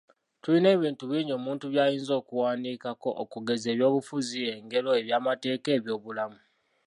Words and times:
Tulina 0.41 0.69
ebintu 0.77 1.03
bingi 1.11 1.31
omuntu 1.39 1.63
by’ayinza 1.73 2.13
okuwandiikako, 2.21 3.09
okugeza, 3.23 3.67
ebyobufuzi, 3.73 4.39
engero, 4.53 4.89
eby’amateeka, 5.01 5.69
eby’obulamu. 5.77 6.39